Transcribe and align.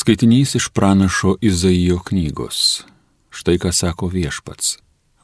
Skaitinys 0.00 0.54
iš 0.54 0.68
pranašo 0.68 1.36
Izaijo 1.40 1.98
knygos. 1.98 2.84
Štai 3.30 3.58
ką 3.60 3.68
sako 3.68 4.08
viešpats. 4.08 4.78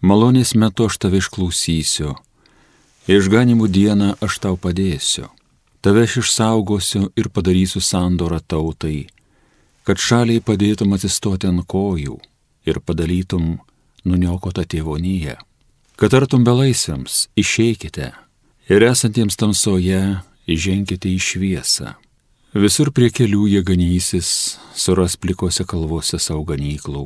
Malonės 0.04 0.52
metu 0.52 0.84
aš 0.90 0.98
tave 1.00 1.22
išklausysiu, 1.22 2.12
išganimų 3.08 3.70
dieną 3.72 4.10
aš 4.20 4.36
tau 4.44 4.60
padėsiu, 4.60 5.30
tave 5.80 6.04
aš 6.04 6.18
išsaugosiu 6.20 7.06
ir 7.16 7.32
padarysiu 7.32 7.80
sandorą 7.80 8.42
tautai, 8.44 9.08
kad 9.88 9.96
šaliai 9.96 10.44
padėtum 10.44 10.92
atsistoti 10.92 11.48
ant 11.48 11.64
kojų 11.64 12.20
ir 12.68 12.84
padalytum 12.84 13.54
nuniokotą 14.04 14.68
tėvonyje, 14.68 15.40
kad 15.96 16.20
artum 16.20 16.44
belaisviams 16.44 17.30
išeikite 17.32 18.12
ir 18.68 18.90
esantiems 18.92 19.40
tamsoje 19.40 20.18
įženkite 20.44 21.16
į 21.16 21.22
šviesą 21.32 21.96
Visur 22.56 22.88
prie 22.88 23.10
kelių 23.12 23.50
jie 23.52 23.60
ganysis, 23.60 24.28
suras 24.72 25.18
plikose 25.20 25.66
kalvose 25.68 26.16
savo 26.16 26.46
ganyklų. 26.48 27.02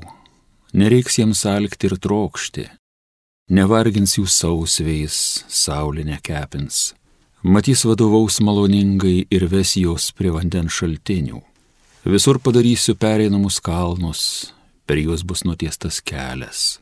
Nereiks 0.78 1.16
jiems 1.18 1.41
alkti 1.50 1.88
ir 1.88 1.96
trokšti, 1.98 2.66
nevargins 3.50 4.14
jų 4.14 4.28
sausvėjais, 4.30 5.16
saulė 5.50 6.05
nekepins. 6.06 6.92
Matys 7.42 7.82
vadovaus 7.88 8.38
maloningai 8.46 9.24
ir 9.27 9.48
ves 9.50 9.74
jos 9.80 10.12
prie 10.14 10.30
vandens 10.30 10.77
šaltinių. 10.78 11.42
Visur 12.06 12.38
padarysiu 12.38 12.94
pereinamus 12.94 13.58
kalnus, 13.58 14.22
per 14.86 15.02
juos 15.02 15.27
bus 15.27 15.42
nutiestas 15.42 15.98
kelias. 15.98 16.78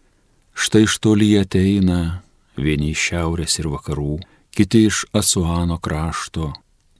Štai 0.52 0.84
iš 0.84 1.00
toli 1.00 1.32
ateina 1.40 2.20
vieni 2.60 2.92
iš 2.92 3.09
šiaurės 3.09 3.62
ir 3.62 3.73
vakarų, 3.73 4.18
kiti 4.52 4.90
iš 4.90 5.06
Asuano 5.16 5.80
krašto, 5.80 6.52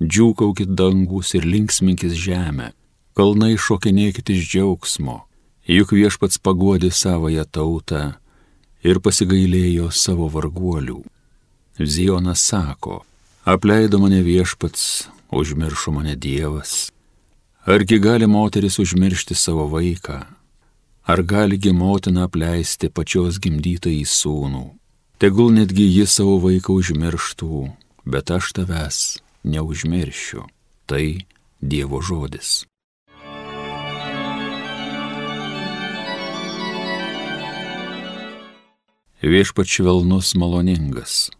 džiūkaukit 0.02 0.75
dangus 0.79 1.34
ir 1.34 1.47
linksminkis 1.47 2.15
žemę, 2.15 2.70
kalnai 3.19 3.57
šokinėkit 3.59 4.30
iš 4.30 4.47
džiaugsmo, 4.52 5.24
juk 5.66 5.93
viešpats 5.97 6.38
paguodė 6.38 6.93
savoją 6.95 7.45
tautą 7.45 8.02
ir 8.87 9.02
pasigailėjo 9.02 9.90
savo 9.90 10.29
varguolių. 10.30 11.02
Zionas 11.79 12.43
sako, 12.46 13.02
apleido 13.45 13.99
mane 14.02 14.23
viešpats, 14.23 15.09
užmiršo 15.35 15.95
mane 15.95 16.15
Dievas. 16.16 16.90
Argi 17.66 17.99
gali 17.99 18.27
moteris 18.27 18.79
užmiršti 18.79 19.35
savo 19.35 19.66
vaiką? 19.68 20.23
Ar 21.09 21.23
galigi 21.23 21.73
motina 21.73 22.27
apleisti 22.29 22.88
pačios 22.88 23.38
gimdytą 23.43 23.90
į 23.90 24.05
sūnų? 24.07 24.66
Tegul 25.18 25.55
netgi 25.57 25.87
jis 25.90 26.18
savo 26.21 26.37
vaiką 26.43 26.77
užmirštų, 26.79 27.65
bet 28.07 28.30
aš 28.30 28.52
tavęs 28.55 29.01
neužmiršiu. 29.49 30.45
Tai 30.87 31.04
Dievo 31.59 31.99
žodis. 32.04 32.68
Viešpač 39.18 39.80
švelnus 39.80 40.37
maloningas. 40.38 41.35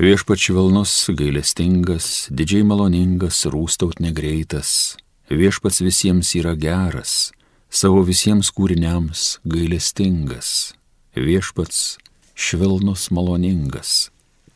Viešpač 0.00 0.48
švelnus 0.48 1.10
gailestingas, 1.12 2.30
didžiai 2.32 2.64
maloningas, 2.64 3.42
rūstaut 3.44 4.00
negreitas. 4.00 4.96
Viešpats 5.28 5.82
visiems 5.84 6.32
yra 6.40 6.54
geras, 6.56 7.34
savo 7.68 8.00
visiems 8.08 8.48
kūriniams 8.48 9.42
gailestingas. 9.44 10.72
Viešpats 11.12 11.98
švelnus 12.32 13.10
maloningas. 13.12 14.08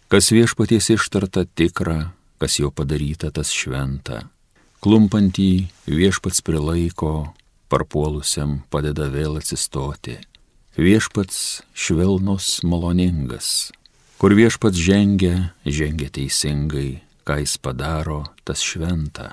Kas 0.08 0.32
viešpaties 0.32 0.88
ištarta 0.96 1.44
tikra, 1.44 2.14
kas 2.42 2.58
jo 2.58 2.72
padaryta 2.74 3.28
tas 3.30 3.52
šventa. 3.54 4.16
Klumpantį 4.82 5.68
viešpats 5.86 6.42
prilaiko, 6.42 7.30
parpuolusiam 7.70 8.56
padeda 8.66 9.06
vėl 9.12 9.36
atsistoti. 9.38 10.16
Viešpats 10.74 11.36
švelnus 11.70 12.64
maloningas. 12.66 13.70
Kur 14.18 14.34
viešpats 14.34 14.74
žengia, 14.74 15.52
žengia 15.62 16.10
teisingai, 16.10 17.04
ką 17.22 17.38
jis 17.44 17.54
padaro, 17.62 18.24
tas 18.42 18.58
šventa. 18.58 19.30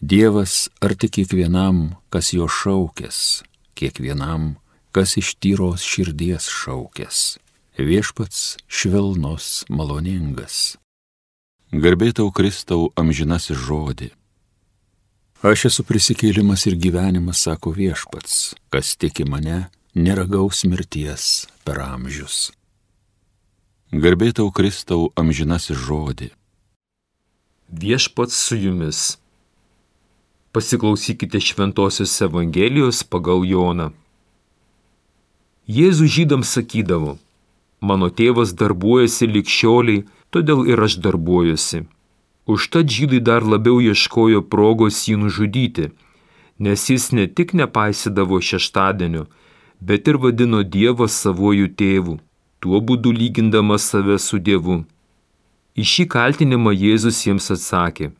Dievas 0.00 0.70
arti 0.80 1.12
kiekvienam, 1.12 1.98
kas 2.08 2.32
jo 2.32 2.48
šaukės, 2.48 3.44
kiekvienam, 3.76 4.54
kas 4.96 5.18
iš 5.20 5.36
tyros 5.44 5.84
širdies 5.84 6.48
šaukės. 6.48 7.36
Viešpats 7.76 8.56
švelnus 8.64 9.66
maloningas. 9.68 10.78
Garbėtau 11.74 12.30
Kristau 12.30 12.92
amžinasis 12.94 13.58
žodį. 13.58 14.12
Aš 15.42 15.64
esu 15.66 15.82
prisikėlimas 15.82 16.62
ir 16.70 16.76
gyvenimas, 16.78 17.40
sako 17.42 17.72
viešpats, 17.74 18.54
kas 18.70 18.94
tiki 18.94 19.26
mane, 19.26 19.66
neragaus 19.92 20.62
mirties 20.62 21.48
per 21.66 21.82
amžius. 21.82 22.52
Garbėtau 23.90 24.52
Kristau 24.54 25.10
amžinasis 25.18 25.74
žodį. 25.74 26.30
Viešpats 27.66 28.38
su 28.46 28.62
jumis. 28.62 29.18
Pasiklausykite 30.54 31.42
Šventojios 31.42 32.14
Evangelijos 32.22 33.02
pagal 33.02 33.42
Joną. 33.42 33.90
Jėzus 35.66 36.14
žydams 36.14 36.46
sakydavo, 36.46 37.18
mano 37.82 38.06
tėvas 38.06 38.54
darbuojasi 38.54 39.26
likščioliai, 39.26 40.06
todėl 40.36 40.66
ir 40.68 40.82
aš 40.86 40.98
darbuojuosi. 41.04 41.86
Užtat 42.46 42.92
žydai 42.96 43.20
dar 43.28 43.42
labiau 43.52 43.80
ieškojo 43.82 44.42
progos 44.52 45.00
jį 45.08 45.16
nužudyti, 45.22 45.88
nes 46.62 46.84
jis 46.90 47.08
ne 47.16 47.24
tik 47.26 47.54
nepaisydavo 47.58 48.38
šeštadienio, 48.48 49.24
bet 49.80 50.08
ir 50.08 50.20
vadino 50.22 50.60
Dievą 50.76 51.08
savuoju 51.10 51.72
tėvu, 51.80 52.18
tuo 52.60 52.80
būdu 52.90 53.12
lygindamas 53.16 53.88
save 53.90 54.18
su 54.26 54.38
Dievu. 54.38 54.84
Į 55.76 55.84
šį 55.92 56.04
kaltinimą 56.14 56.72
Jėzus 56.72 57.18
jiems 57.26 57.50
atsakė. 57.56 58.12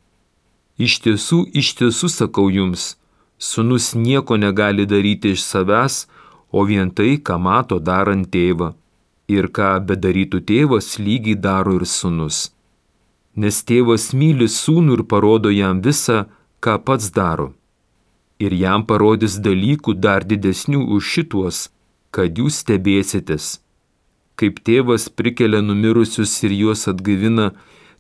Iš 0.77 0.99
tiesų, 1.05 1.39
iš 1.61 1.71
tiesų 1.79 2.11
sakau 2.13 2.49
jums, 2.53 2.97
sunus 3.39 3.95
nieko 3.95 4.37
negali 4.37 4.85
daryti 4.91 5.33
iš 5.37 5.47
savęs, 5.47 6.03
o 6.53 6.67
vien 6.69 6.91
tai, 6.91 7.15
ką 7.17 7.39
mato 7.41 7.79
darant 7.79 8.29
tėvą 8.29 8.75
ir 9.29 9.49
ką 9.57 9.71
bedarytų 9.89 10.41
tėvas 10.51 10.97
lygiai 11.03 11.37
daro 11.47 11.77
ir 11.79 11.87
sunus. 11.91 12.51
Nes 13.37 13.61
tėvas 13.69 14.13
myli 14.15 14.49
sūnų 14.49 14.99
ir 14.99 15.03
parodo 15.11 15.53
jam 15.53 15.83
visą, 15.85 16.25
ką 16.65 16.79
pats 16.87 17.11
daro. 17.13 17.53
Ir 18.39 18.53
jam 18.53 18.85
parodys 18.87 19.39
dalykų 19.41 19.97
dar 20.01 20.25
didesnių 20.25 20.83
už 20.97 21.13
šituos, 21.15 21.59
kad 22.11 22.39
jūs 22.39 22.63
stebėsitės. 22.63 23.61
Kaip 24.37 24.61
tėvas 24.65 25.09
prikelia 25.09 25.63
numirusius 25.65 26.33
ir 26.45 26.53
juos 26.53 26.85
atgaivina, 26.93 27.53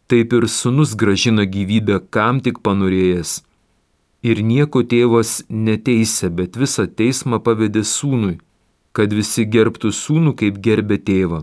taip 0.07 0.33
ir 0.37 0.49
sunus 0.53 0.95
gražina 0.95 1.45
gyvybę 1.49 2.01
kam 2.13 2.41
tik 2.45 2.61
panorėjęs. 2.65 3.41
Ir 4.27 4.43
nieko 4.43 4.83
tėvas 4.83 5.43
neteisė, 5.49 6.29
bet 6.33 6.57
visą 6.61 6.87
teismą 6.89 7.41
pavedė 7.41 7.85
sūnui, 7.85 8.39
kad 8.97 9.13
visi 9.13 9.45
gerbtų 9.45 9.91
sūnų 9.93 10.33
kaip 10.41 10.57
gerbė 10.65 10.97
tėvą. 11.05 11.43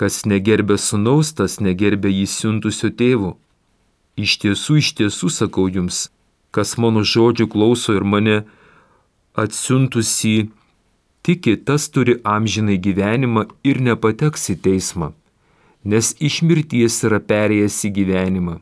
Kas 0.00 0.22
negerbė 0.24 0.78
sūnaus, 0.80 1.34
tas 1.36 1.58
negerbė 1.60 2.08
jį 2.08 2.24
siuntusio 2.32 2.88
tėvo. 2.88 3.34
Iš 4.16 4.38
tiesų, 4.42 4.78
iš 4.80 4.88
tiesų 5.00 5.28
sakau 5.30 5.66
jums, 5.68 6.08
kas 6.54 6.78
mano 6.80 7.02
žodžių 7.04 7.46
klauso 7.52 7.92
ir 7.98 8.06
mane 8.08 8.36
atsiuntusi, 9.36 10.48
tiki, 11.26 11.54
tas 11.68 11.90
turi 11.92 12.16
amžinai 12.36 12.78
gyvenimą 12.86 13.44
ir 13.66 13.82
nepateks 13.84 14.48
į 14.54 14.56
teismą, 14.64 15.10
nes 15.84 16.14
iš 16.16 16.40
mirties 16.48 16.96
yra 17.04 17.20
perėjęs 17.20 17.82
į 17.90 17.92
gyvenimą. 17.98 18.56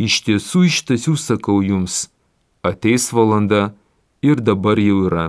Iš 0.00 0.22
tiesų, 0.24 0.64
iš 0.70 0.80
tiesų 0.88 1.18
sakau 1.20 1.60
jums, 1.60 2.06
ateis 2.64 3.10
valanda 3.12 3.74
ir 4.24 4.40
dabar 4.40 4.80
jau 4.80 5.04
yra 5.10 5.28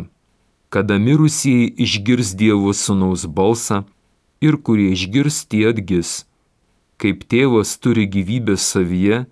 kada 0.72 0.96
mirusieji 0.98 1.74
išgirs 1.84 2.32
Dievo 2.40 2.72
Sūnaus 2.72 3.26
balsą 3.28 3.82
ir 4.40 4.56
kurie 4.56 4.94
išgirs 4.96 5.44
tie 5.52 5.66
atgis. 5.72 6.24
Kaip 6.96 7.26
tėvas 7.28 7.76
turi 7.84 8.06
gyvybę 8.08 8.56
savyje, 8.56 9.26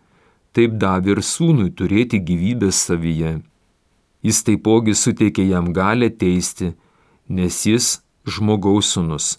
taip 0.51 0.75
davė 0.81 1.15
ir 1.15 1.21
sūnui 1.23 1.69
turėti 1.71 2.19
gyvybę 2.19 2.73
savyje. 2.75 3.37
Jis 4.25 4.43
taipogi 4.43 4.97
suteikė 4.99 5.47
jam 5.47 5.71
galę 5.71 6.11
teisti, 6.11 6.73
nes 7.31 7.61
jis 7.71 7.87
žmogaus 8.27 8.91
sūnus. 8.97 9.37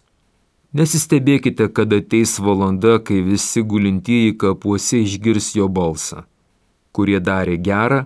Nesistebėkite, 0.72 1.68
kada 1.68 2.00
ateis 2.00 2.38
valanda, 2.40 2.96
kai 3.02 3.20
visi 3.26 3.60
gulintieji 3.60 4.38
kapuose 4.40 5.02
išgirs 5.04 5.52
jo 5.58 5.68
balsą. 5.68 6.24
Kurie 6.96 7.20
darė 7.20 7.60
gerą, 7.60 8.04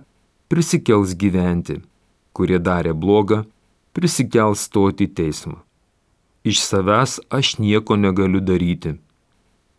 prisikels 0.51 1.15
gyventi, 1.15 1.79
kurie 2.35 2.59
darė 2.59 2.91
blogą, 2.91 3.45
prisikels 3.95 4.67
stoti 4.67 5.07
į 5.07 5.13
teismą. 5.17 5.61
Iš 6.45 6.59
savęs 6.61 7.17
aš 7.33 7.55
nieko 7.63 7.95
negaliu 7.97 8.41
daryti. 8.43 8.97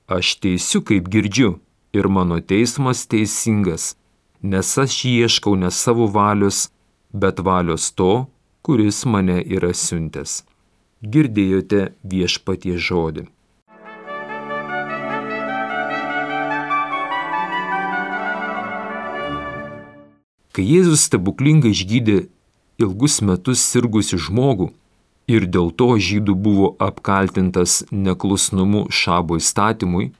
Aš 0.08 0.36
teisiu, 0.42 0.80
kaip 0.86 1.10
girdžiu, 1.12 1.58
ir 1.92 2.08
mano 2.08 2.40
teismas 2.40 3.04
teisingas, 3.10 3.94
nes 4.42 4.72
aš 4.78 5.04
ieškau 5.10 5.54
ne 5.60 5.70
savo 5.70 6.08
valios, 6.16 6.68
bet 7.12 7.38
valios 7.38 7.92
to, 7.92 8.26
kuris 8.64 9.04
mane 9.06 9.38
yra 9.56 9.72
siuntęs. 9.74 10.42
Girdėjote 11.02 11.92
viešpatie 12.02 12.76
žodį. 12.80 13.28
Kai 20.56 20.64
Jėzus 20.64 21.04
stebuklingai 21.04 21.74
išgydė 21.76 22.22
ilgus 22.80 23.20
metus 23.24 23.62
sirgusi 23.64 24.18
žmogų 24.20 24.70
ir 25.26 25.46
dėl 25.50 25.72
to 25.74 25.94
žydų 25.98 26.34
buvo 26.38 26.68
apkaltintas 26.82 27.82
neklusnumu 27.90 28.86
šabo 28.90 29.40
įstatymui, 29.40 30.12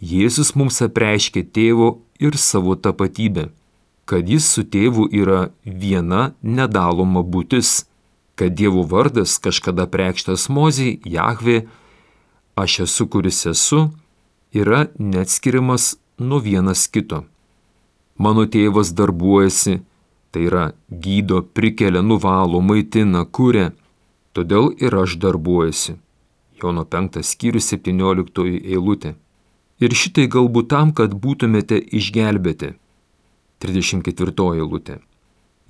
Jėzus 0.00 0.54
mums 0.56 0.78
apreiškė 0.80 1.42
tėvo 1.52 1.98
ir 2.24 2.38
savo 2.40 2.72
tapatybę, 2.72 3.50
kad 4.08 4.30
jis 4.32 4.46
su 4.48 4.62
tėvu 4.64 5.10
yra 5.12 5.50
viena 5.64 6.30
nedaloma 6.40 7.20
būtis, 7.20 7.84
kad 8.32 8.56
Dievo 8.56 8.86
vardas 8.88 9.36
kažkada 9.36 9.84
prekštas 9.84 10.48
mozijai, 10.48 10.96
Jahvė, 11.04 11.66
aš 12.56 12.78
esu 12.86 13.06
kuris 13.12 13.44
esu, 13.50 13.90
yra 14.56 14.86
neatskiriamas 14.96 15.98
nuo 16.16 16.40
vienas 16.40 16.86
kito. 16.88 17.26
Mano 18.16 18.46
tėvas 18.48 18.94
darbuojasi, 18.96 19.82
tai 20.30 20.46
yra 20.48 20.64
gydo, 20.90 21.42
prikelia, 21.42 22.02
nuvalo, 22.02 22.60
maitina, 22.60 23.24
kuria, 23.24 23.72
todėl 24.36 24.70
ir 24.78 24.94
aš 24.94 25.18
darbuojasi. 25.22 25.96
Jono 26.60 26.84
5 26.84 27.22
skyrius 27.24 27.70
17 27.72 28.46
eilutė. 28.60 29.14
Ir 29.80 29.96
šitai 29.96 30.28
galbūt 30.28 30.68
tam, 30.70 30.92
kad 30.92 31.14
būtumėte 31.16 31.78
išgelbėti. 31.98 32.74
34 33.64 34.50
eilutė. 34.60 35.00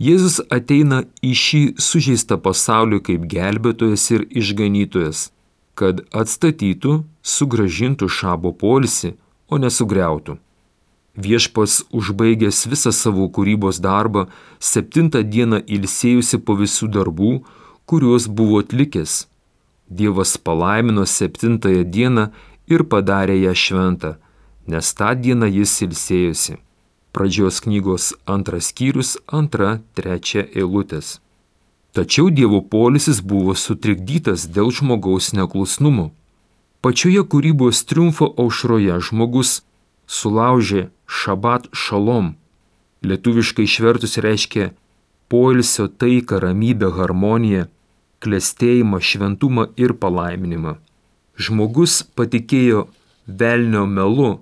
Jėzus 0.00 0.40
ateina 0.48 1.02
į 1.20 1.32
šį 1.36 1.62
sužeistą 1.76 2.38
pasaulį 2.40 3.02
kaip 3.04 3.26
gelbėtojas 3.30 4.06
ir 4.14 4.24
išganytojas, 4.42 5.26
kad 5.76 6.00
atstatytų, 6.16 7.02
sugražintų 7.20 8.08
šabo 8.08 8.54
polsi, 8.56 9.12
o 9.50 9.58
nesugriautų. 9.60 10.38
Viešpas 11.16 11.82
užbaigęs 11.90 12.66
visą 12.70 12.92
savo 12.92 13.26
kūrybos 13.28 13.80
darbą, 13.82 14.26
septintą 14.60 15.22
dieną 15.26 15.58
ilsėjusi 15.66 16.38
po 16.38 16.54
visų 16.54 16.86
darbų, 16.94 17.32
kuriuos 17.86 18.28
buvo 18.28 18.60
atlikęs. 18.62 19.26
Dievas 19.90 20.38
palaimino 20.38 21.06
septintąją 21.06 21.84
dieną 21.84 22.28
ir 22.70 22.84
padarė 22.86 23.36
ją 23.42 23.54
šventą, 23.54 24.14
nes 24.70 24.94
tą 24.94 25.14
dieną 25.18 25.50
jis 25.50 25.72
ilsėjosi. 25.82 26.54
Pradžios 27.10 27.58
knygos 27.64 28.14
antras 28.26 28.70
skyrius, 28.70 29.18
antra, 29.26 29.80
trečia 29.98 30.46
eilutės. 30.54 31.18
Tačiau 31.90 32.30
Dievo 32.30 32.60
polisis 32.62 33.18
buvo 33.18 33.56
sutrikdytas 33.58 34.46
dėl 34.46 34.70
žmogaus 34.70 35.32
neklusnumo. 35.34 36.12
Pačioje 36.80 37.24
kūrybos 37.26 37.82
triumfo 37.82 38.30
aušroje 38.38 39.00
žmogus 39.02 39.64
sulaužė 40.06 40.86
šabat 41.10 41.66
šalom. 41.74 42.34
Lietuviškai 43.02 43.66
išvertus 43.66 44.18
reiškia 44.22 44.70
poilsio 45.30 45.88
taiką, 45.88 46.38
ramybę, 46.44 46.90
harmoniją, 46.94 47.66
klėstėjimą, 48.22 49.00
šventumą 49.00 49.66
ir 49.80 49.94
palaiminimą. 50.02 50.76
Žmogus 51.40 52.02
patikėjo 52.16 52.86
velnio 53.26 53.86
melu, 53.88 54.32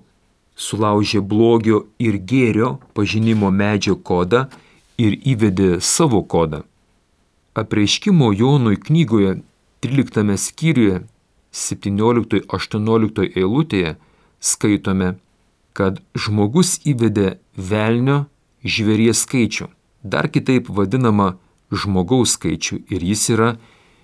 sulaužė 0.59 1.21
blogio 1.23 1.85
ir 1.99 2.19
gėrio 2.31 2.73
pažinimo 2.97 3.51
medžio 3.51 3.95
kodą 3.95 4.47
ir 4.99 5.15
įvedė 5.33 5.79
savo 5.79 6.21
kodą. 6.33 6.65
Apreiškimo 7.55 8.33
Jonui 8.35 8.77
knygoje 8.77 9.39
13 9.85 10.35
skyriuje 10.37 10.99
17-18 11.55 13.31
eilutėje 13.39 13.95
skaitome 14.51 15.15
kad 15.73 16.01
žmogus 16.15 16.79
įvedė 16.87 17.37
velnio 17.55 18.25
žvėries 18.63 19.19
skaičių, 19.25 19.67
dar 20.03 20.27
kitaip 20.31 20.69
vadinama 20.69 21.37
žmogaus 21.71 22.31
skaičių 22.37 22.79
ir 22.89 23.03
jis 23.11 23.29
yra 23.35 23.57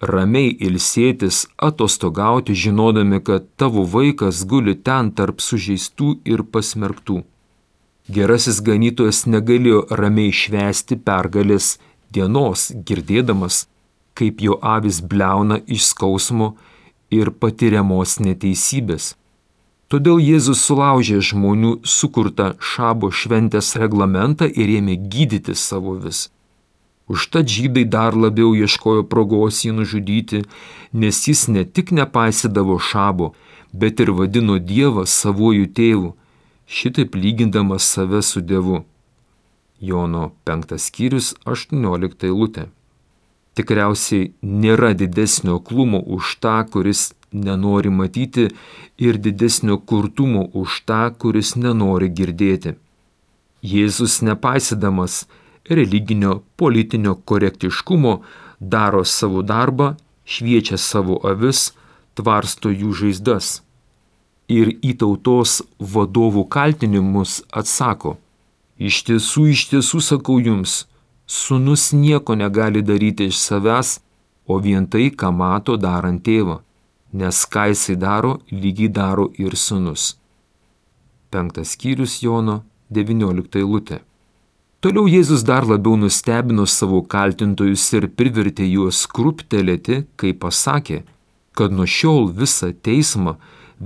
ramiai 0.00 0.56
ilsėtis, 0.68 1.44
atostogauti, 1.60 2.56
žinodami, 2.56 3.20
kad 3.20 3.44
tavo 3.60 3.84
vaikas 3.84 4.44
guli 4.48 4.74
ten 4.74 5.12
tarp 5.12 5.44
sužeistų 5.44 6.18
ir 6.24 6.44
pasmerktų. 6.48 7.20
Gerasis 8.04 8.58
ganytojas 8.60 9.22
negalėjo 9.24 9.86
ramiai 9.96 10.28
švesti 10.28 10.98
pergalės 11.00 11.78
dienos, 12.12 12.68
girdėdamas, 12.84 13.62
kaip 14.12 14.42
jo 14.44 14.58
avis 14.60 14.98
bleuna 15.00 15.56
iš 15.64 15.86
skausmo 15.88 16.50
ir 17.08 17.30
patiriamos 17.32 18.18
neteisybės. 18.20 19.14
Todėl 19.88 20.20
Jėzus 20.20 20.60
sulaužė 20.68 21.22
žmonių 21.24 21.78
sukurtą 21.88 22.50
šabo 22.60 23.08
šventės 23.08 23.72
reglamentą 23.80 24.50
ir 24.52 24.74
ėmė 24.74 24.98
gydyti 25.08 25.54
savo 25.56 25.94
vis. 25.96 26.28
Užtat 27.08 27.48
žydai 27.48 27.86
dar 27.88 28.12
labiau 28.16 28.52
ieškojo 28.52 29.06
progos 29.08 29.62
jį 29.64 29.72
nužudyti, 29.78 30.42
nes 30.92 31.22
jis 31.28 31.46
ne 31.48 31.64
tik 31.64 31.92
nepaisydavo 31.92 32.76
šabo, 32.76 33.32
bet 33.72 34.04
ir 34.04 34.12
vadino 34.12 34.58
Dievą 34.60 35.06
savojų 35.08 35.72
tėvu 35.72 36.12
šitaip 36.66 37.14
lygindamas 37.14 37.82
save 37.82 38.22
su 38.22 38.40
Dievu. 38.40 38.84
Jono 39.80 40.30
5 40.44 40.78
skyrius 40.78 41.34
18 41.44 42.26
eilutė. 42.28 42.68
Tikriausiai 43.54 44.32
nėra 44.42 44.94
didesnio 44.98 45.58
klumo 45.60 46.00
už 46.16 46.36
tą, 46.42 46.56
kuris 46.70 47.12
nenori 47.32 47.90
matyti 47.90 48.48
ir 48.98 49.18
didesnio 49.18 49.78
kurtumo 49.78 50.48
už 50.54 50.80
tą, 50.88 51.02
kuris 51.18 51.54
nenori 51.56 52.08
girdėti. 52.08 52.74
Jėzus 53.62 54.22
nepaisydamas 54.22 55.24
religinio 55.70 56.42
politinio 56.56 57.14
korektiškumo 57.14 58.20
daro 58.60 59.04
savo 59.04 59.42
darbą, 59.42 59.94
šviečia 60.24 60.78
savo 60.78 61.20
avis, 61.28 61.72
tvarsto 62.14 62.70
jų 62.72 62.92
žaizdas 63.00 63.63
ir 64.48 64.74
į 64.84 64.94
tautos 65.00 65.62
vadovų 65.78 66.44
kaltinimus 66.52 67.42
atsako, 67.52 68.16
iš 68.78 69.02
tiesų, 69.08 69.46
iš 69.54 69.68
tiesų 69.72 70.00
sakau 70.04 70.38
jums, 70.40 70.84
sunus 71.26 71.92
nieko 71.92 72.36
negali 72.36 72.82
daryti 72.82 73.30
iš 73.30 73.40
savęs, 73.40 73.98
o 74.46 74.58
vien 74.60 74.86
tai, 74.86 75.08
ką 75.10 75.32
mato 75.32 75.76
darant 75.80 76.20
tėvą, 76.24 76.60
nes 77.12 77.44
ką 77.48 77.70
jisai 77.72 77.96
daro, 77.96 78.38
lygiai 78.52 78.90
daro 78.92 79.30
ir 79.40 79.56
sunus. 79.56 80.16
Penktas 81.30 81.74
skyrius 81.74 82.20
Jono 82.22 82.62
19 82.92 83.58
eilutė. 83.58 84.02
Toliau 84.84 85.08
Jėzus 85.08 85.46
dar 85.48 85.64
labiau 85.64 85.96
nustebino 85.96 86.66
savo 86.68 87.00
kaltintojus 87.00 87.86
ir 87.96 88.04
privertė 88.12 88.66
juos 88.68 89.06
kruptelėti, 89.08 90.02
kai 90.20 90.34
pasakė, 90.36 91.00
kad 91.56 91.72
nuo 91.72 91.86
šiol 91.88 92.28
visą 92.36 92.68
teismą, 92.84 93.38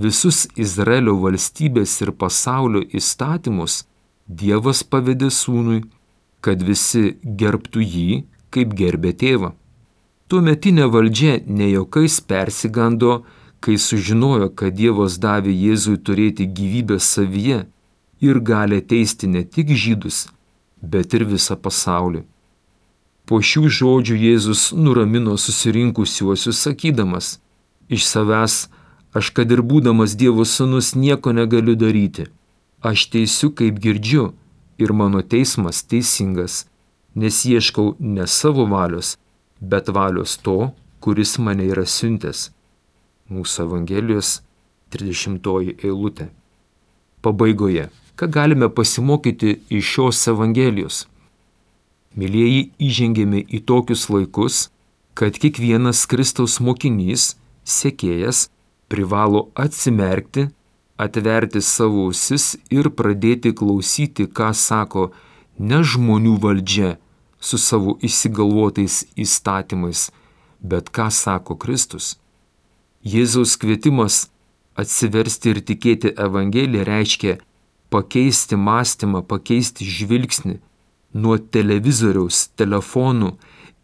visus 0.05 0.47
Izraelio 0.57 1.17
valstybės 1.23 1.99
ir 2.05 2.12
pasaulio 2.23 2.83
įstatymus 3.00 3.85
Dievas 4.28 4.83
pavedė 4.85 5.31
sūnui, 5.33 5.83
kad 6.45 6.61
visi 6.62 7.17
gerbtų 7.25 7.81
jį, 7.81 8.09
kaip 8.52 8.75
gerbė 8.76 9.14
tėvą. 9.17 9.55
Tuometinė 10.28 10.85
valdžia 10.93 11.38
nejokais 11.49 12.21
persigando, 12.21 13.23
kai 13.64 13.78
sužinojo, 13.81 14.50
kad 14.52 14.76
Dievas 14.76 15.17
davė 15.19 15.55
Jėzui 15.57 15.97
turėti 15.97 16.45
gyvybę 16.45 17.00
savyje 17.00 17.64
ir 18.21 18.40
gali 18.45 18.83
teisti 18.85 19.31
ne 19.33 19.43
tik 19.45 19.73
žydus, 19.73 20.26
bet 20.83 21.17
ir 21.17 21.25
visą 21.25 21.57
pasaulį. 21.57 22.26
Po 23.25 23.40
šių 23.40 23.69
žodžių 23.78 24.17
Jėzus 24.17 24.69
nuramino 24.76 25.37
susirinkusiuosius 25.40 26.61
sakydamas, 26.69 27.38
iš 27.88 28.05
savęs 28.09 28.67
aš 29.17 29.31
kad 29.37 29.53
ir 29.53 29.62
būdamas 29.62 30.17
Dievo 30.19 30.45
sūnus 30.45 30.95
nieko 30.97 31.33
negaliu 31.33 31.77
daryti. 31.77 32.29
Aš 32.81 33.09
teisiu, 33.12 33.50
kaip 33.50 33.79
girdžiu, 33.83 34.33
ir 34.79 34.93
mano 34.93 35.23
teismas 35.23 35.83
teisingas, 35.83 36.67
nes 37.15 37.45
ieškau 37.45 37.97
ne 37.99 38.27
savo 38.27 38.67
valios, 38.71 39.17
bet 39.61 39.88
valios 39.88 40.37
to, 40.38 40.73
kuris 41.00 41.38
mane 41.38 41.67
yra 41.67 41.87
siuntęs. 41.87 42.50
Mūsų 43.29 43.65
Evangelijos 43.67 44.38
30 44.95 45.83
eilutė. 45.85 46.31
Pabaigoje 47.21 47.88
ką 48.19 48.27
galime 48.27 48.69
pasimokyti 48.69 49.61
iš 49.71 49.91
šios 49.95 50.25
Evangelijos. 50.33 51.05
Mylėjai 52.19 52.65
įžengėme 52.83 53.45
į 53.47 53.61
tokius 53.69 54.09
laikus, 54.11 54.57
kad 55.15 55.38
kiekvienas 55.38 56.00
Kristaus 56.11 56.57
mokinys, 56.59 57.37
sekėjas, 57.62 58.49
privalo 58.88 59.49
atsimerkti, 59.54 60.49
atverti 60.99 61.61
savo 61.62 62.09
ausis 62.09 62.57
ir 62.75 62.90
pradėti 62.90 63.52
klausyti, 63.54 64.26
ką 64.26 64.50
sako 64.54 65.11
ne 65.59 65.83
žmonių 65.83 66.35
valdžia 66.42 66.97
su 67.40 67.59
savo 67.59 67.97
įsigalvotais 68.02 69.04
įstatymais, 69.16 70.09
bet 70.61 70.90
ką 70.90 71.11
sako 71.14 71.57
Kristus. 71.57 72.16
Jėzaus 73.07 73.54
kvietimas 73.61 74.26
atsiversti 74.78 75.54
ir 75.54 75.61
tikėti 75.62 76.14
Evangeliją 76.18 76.87
reiškia 76.88 77.37
pakeisti 77.95 78.59
mąstymą, 78.59 79.23
pakeisti 79.23 79.87
žvilgsnį 79.87 80.59
nuo 81.14 81.38
televizoriaus, 81.38 82.49
telefonų, 82.59 83.33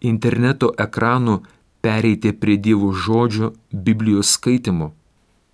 interneto 0.05 0.73
ekranų 0.79 1.41
pereiti 1.85 2.33
prie 2.33 2.57
Dievo 2.57 2.93
žodžio 2.93 3.53
Biblijos 3.73 4.31
skaitimo. 4.37 4.95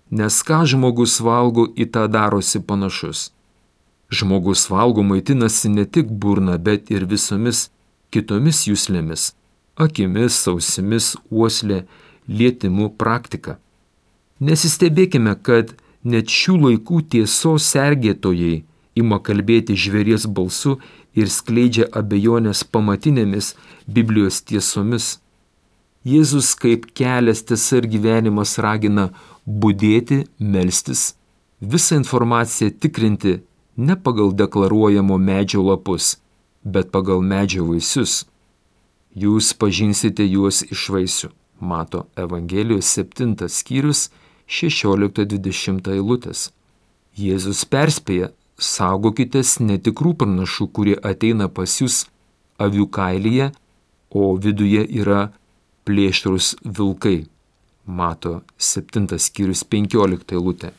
Nes 0.09 0.39
ką 0.47 0.63
žmogus 0.71 1.19
valgo, 1.19 1.65
į 1.75 1.85
tą 1.93 2.07
darosi 2.07 2.59
panašus. 2.67 3.31
Žmogus 4.11 4.65
valgo 4.71 5.03
maitinasi 5.03 5.71
ne 5.71 5.85
tik 5.85 6.07
burna, 6.21 6.57
bet 6.57 6.91
ir 6.91 7.03
visomis 7.13 7.69
kitomis 8.11 8.63
jūslėmis- 8.67 9.31
akimis, 9.85 10.33
sausimis, 10.43 11.15
uoslė, 11.31 11.83
lietimu 12.27 12.89
praktika. 13.01 13.57
Nesistebėkime, 14.39 15.35
kad 15.43 15.75
net 16.03 16.25
šių 16.27 16.55
laikų 16.65 16.97
tiesos 17.13 17.67
sergėtojai 17.73 18.63
ima 18.95 19.19
kalbėti 19.19 19.75
žvėries 19.75 20.27
balsu 20.27 20.79
ir 21.15 21.27
skleidžia 21.27 21.85
abejonės 21.91 22.63
pamatinėmis 22.63 23.55
Biblijos 23.87 24.41
tiesomis. 24.41 25.20
Jėzus 26.01 26.55
kaip 26.57 26.87
kelias 26.97 27.43
tiesa 27.45 27.77
ir 27.77 27.85
gyvenimas 27.85 28.55
ragina 28.57 29.11
būdėti, 29.45 30.23
melstis, 30.39 31.13
visą 31.61 31.99
informaciją 32.01 32.71
tikrinti 32.81 33.35
ne 33.77 33.95
pagal 33.95 34.33
deklaruojamo 34.33 35.17
medžio 35.17 35.61
lapus, 35.61 36.17
bet 36.63 36.89
pagal 36.91 37.21
medžio 37.21 37.67
vaisius. 37.69 38.25
Jūs 39.13 39.53
pažinsite 39.53 40.25
juos 40.25 40.63
iš 40.63 40.87
vaisių, 40.89 41.29
mato 41.59 42.07
Evangelijos 42.17 42.89
7 42.97 43.35
skyrius 43.49 44.09
16-20 44.49 45.91
eilutės. 45.93 46.49
Jėzus 47.13 47.61
perspėja, 47.65 48.31
saugokitės 48.57 49.59
netikrų 49.59 50.15
pranašų, 50.21 50.67
kurie 50.71 50.95
ateina 50.97 51.49
pas 51.49 51.77
jūs 51.81 52.05
avių 52.57 52.87
kailyje, 52.89 53.51
o 54.09 54.33
viduje 54.35 54.85
yra 55.01 55.31
plėšrus 55.85 56.55
vilkai. 56.63 57.25
Mato 57.85 58.41
7 58.57 59.17
skyrius 59.17 59.63
15 59.65 60.35
eilutė. 60.37 60.71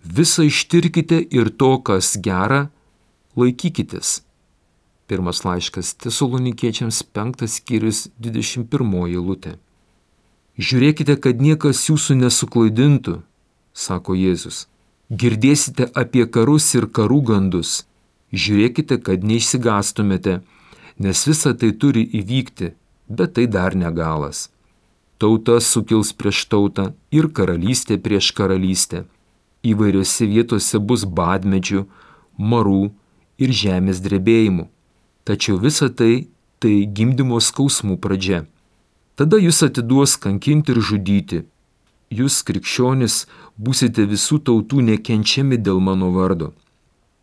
Visą 0.00 0.46
ištirkite 0.46 1.18
ir 1.20 1.50
to, 1.50 1.76
kas 1.84 2.14
gera, 2.16 2.70
laikykitės. 3.36 4.20
Pirmas 5.10 5.42
laiškas 5.44 5.96
Tesalonikiečiams 6.00 7.02
5 7.02 7.48
skyrius 7.50 8.06
21 8.22 9.10
eilutė. 9.10 9.58
Žiūrėkite, 10.60 11.16
kad 11.18 11.40
niekas 11.42 11.82
jūsų 11.88 12.20
nesuklaidintų, 12.20 13.20
sako 13.74 14.14
Jėzus. 14.14 14.66
Girdėsite 15.10 15.88
apie 15.96 16.26
karus 16.30 16.68
ir 16.78 16.86
karų 16.86 17.20
gandus. 17.32 17.84
Žiūrėkite, 18.30 19.00
kad 19.02 19.24
neišsigastumėte, 19.26 20.40
nes 21.02 21.22
visa 21.26 21.54
tai 21.58 21.72
turi 21.72 22.04
įvykti, 22.20 22.74
bet 23.10 23.34
tai 23.34 23.46
dar 23.50 23.74
negalas. 23.74 24.48
Tauta 25.20 25.58
sukils 25.60 26.14
prieš 26.16 26.46
tautą 26.48 26.92
ir 27.12 27.28
karalystė 27.36 27.98
prieš 28.00 28.30
karalystę. 28.38 29.04
Įvairiose 29.66 30.24
vietose 30.30 30.78
bus 30.80 31.04
badmedžių, 31.04 31.82
marų 32.38 32.84
ir 33.42 33.50
žemės 33.52 34.00
drebėjimų. 34.00 34.70
Tačiau 35.28 35.58
visa 35.60 35.90
tai 35.92 36.30
tai 36.60 36.84
gimdymo 36.96 37.40
skausmų 37.40 37.96
pradžia. 38.04 38.44
Tada 39.16 39.40
jūs 39.40 39.62
atiduos 39.64 40.16
kankinti 40.20 40.74
ir 40.74 40.80
žudyti. 40.84 41.42
Jūs, 42.12 42.40
krikščionis, 42.44 43.26
būsite 43.56 44.04
visų 44.10 44.40
tautų 44.48 44.82
nekenčiami 44.88 45.56
dėl 45.60 45.80
mano 45.80 46.10
vardo. 46.16 46.50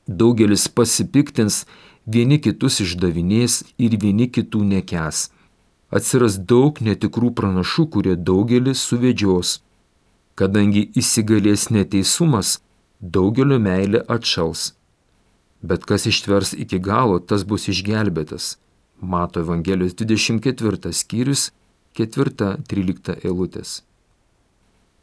Daugelis 0.07 0.67
pasipiktins, 0.69 1.65
vieni 2.05 2.39
kitus 2.39 2.79
išdavinės 2.85 3.63
ir 3.77 3.97
vieni 4.01 4.29
kitų 4.31 4.63
nekes. 4.69 5.27
Atsiras 5.87 6.35
daug 6.37 6.81
netikrų 6.83 7.31
pranašų, 7.37 7.87
kurie 7.95 8.15
daugelį 8.19 8.73
suvedžios. 8.75 9.61
Kadangi 10.37 10.83
įsigalės 10.99 11.69
neteisumas, 11.71 12.59
daugelio 12.99 13.57
meilė 13.59 14.03
atšals. 14.11 14.73
Bet 15.63 15.87
kas 15.87 16.05
ištvers 16.05 16.53
iki 16.53 16.79
galo, 16.83 17.19
tas 17.19 17.47
bus 17.47 17.69
išgelbėtas. 17.71 18.57
Mato 18.99 19.39
Evangelijos 19.39 19.95
24 19.95 20.91
skyrius 20.93 21.51
4-13 21.97 23.23
eilutės. 23.23 23.81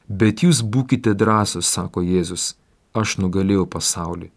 Bet 0.09 0.45
jūs 0.45 0.61
būkite 0.62 1.14
drąsus, 1.17 1.67
sako 1.67 2.05
Jėzus, 2.05 2.55
aš 2.93 3.17
nugalėjau 3.19 3.64
pasaulį. 3.67 4.31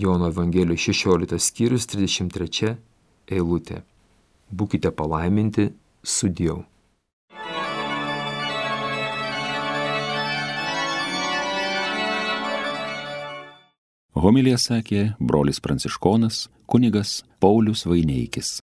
Jono 0.00 0.30
Evangelijos 0.32 0.88
16 0.88 1.38
skyrius 1.38 1.86
33 1.92 2.76
eilutė. 3.28 3.82
Būkite 4.52 4.92
palaiminti 4.92 5.70
su 6.04 6.28
Dievu. 6.28 6.62
Homilija 14.22 14.58
sakė 14.60 15.00
brolis 15.18 15.58
pranciškonas 15.58 16.44
kunigas 16.70 17.22
Paulius 17.42 17.82
Vaineikis. 17.90 18.61